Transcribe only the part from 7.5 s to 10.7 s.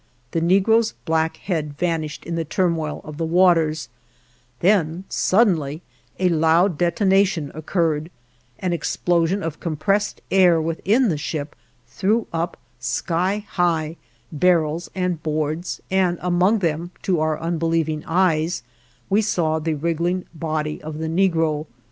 occurred; an explosion of compressed air